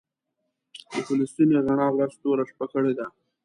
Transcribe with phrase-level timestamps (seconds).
[0.91, 3.05] په فلسطین یې رڼا ورځ توره شپه کړې ده.